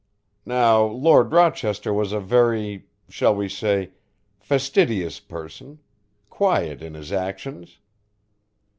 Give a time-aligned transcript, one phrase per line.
[0.47, 3.91] Now Lord Rochester was a very, shall we say,
[4.39, 5.77] fastidious person,
[6.27, 7.77] quiet in his actions."